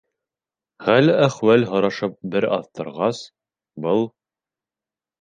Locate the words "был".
3.89-4.05